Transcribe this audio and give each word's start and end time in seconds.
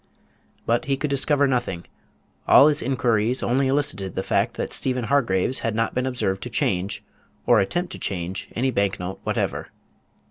But 0.65 0.85
he 0.85 0.97
could 0.97 1.11
discover 1.11 1.45
nothing. 1.45 1.85
All 2.47 2.69
his 2.69 2.81
inquiries 2.81 3.43
only 3.43 3.67
elicited 3.67 4.15
the 4.15 4.23
fact 4.23 4.55
that 4.55 4.73
Stephen 4.73 5.03
Hargraves 5.03 5.59
had 5.59 5.75
not 5.75 5.93
been 5.93 6.07
observed 6.07 6.41
to 6.41 6.49
change, 6.49 7.03
or 7.45 7.59
attempt 7.59 7.91
to 7.91 7.99
change, 7.99 8.49
any 8.55 8.71
bank 8.71 8.99
note 8.99 9.19
whatever. 9.23 9.67